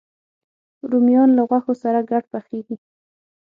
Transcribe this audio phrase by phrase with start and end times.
[0.89, 2.77] رومیان له غوښو سره ګډ پخېږي